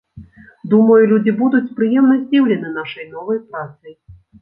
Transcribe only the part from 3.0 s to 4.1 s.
новай працай.